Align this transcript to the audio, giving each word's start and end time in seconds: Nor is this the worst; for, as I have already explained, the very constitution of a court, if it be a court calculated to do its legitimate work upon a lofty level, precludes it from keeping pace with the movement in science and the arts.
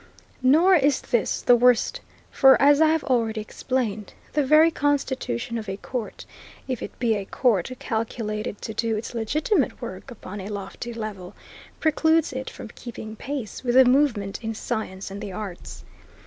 Nor 0.41 0.73
is 0.75 0.99
this 0.99 1.43
the 1.43 1.55
worst; 1.55 2.01
for, 2.31 2.59
as 2.59 2.81
I 2.81 2.87
have 2.87 3.03
already 3.03 3.39
explained, 3.39 4.15
the 4.33 4.43
very 4.43 4.71
constitution 4.71 5.59
of 5.59 5.69
a 5.69 5.77
court, 5.77 6.25
if 6.67 6.81
it 6.81 6.97
be 6.97 7.13
a 7.13 7.23
court 7.23 7.69
calculated 7.77 8.59
to 8.63 8.73
do 8.73 8.95
its 8.97 9.13
legitimate 9.13 9.79
work 9.79 10.09
upon 10.09 10.41
a 10.41 10.49
lofty 10.49 10.91
level, 10.91 11.35
precludes 11.79 12.33
it 12.33 12.49
from 12.49 12.69
keeping 12.69 13.15
pace 13.15 13.63
with 13.63 13.75
the 13.75 13.85
movement 13.85 14.43
in 14.43 14.55
science 14.55 15.11
and 15.11 15.21
the 15.21 15.31
arts. 15.33 15.83